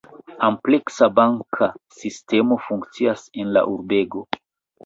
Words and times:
Ampleksa 0.45 1.09
banka 1.19 1.69
sistemo 1.99 2.59
funkcias 2.69 3.29
en 3.45 3.55
la 3.59 3.67
urbego. 3.75 4.27